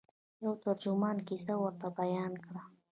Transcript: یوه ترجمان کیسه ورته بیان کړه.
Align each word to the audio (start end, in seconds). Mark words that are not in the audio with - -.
یوه 0.43 0.55
ترجمان 0.63 1.17
کیسه 1.27 1.53
ورته 1.57 1.87
بیان 1.99 2.33
کړه. 2.45 2.61